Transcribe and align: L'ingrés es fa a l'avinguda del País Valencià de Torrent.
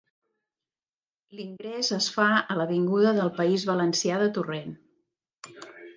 L'ingrés 1.41 1.91
es 1.99 2.09
fa 2.15 2.27
a 2.37 2.57
l'avinguda 2.61 3.13
del 3.19 3.31
País 3.39 3.67
Valencià 3.73 4.19
de 4.23 4.31
Torrent. 4.39 4.77